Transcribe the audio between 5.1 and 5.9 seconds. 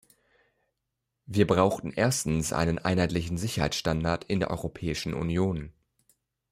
Union.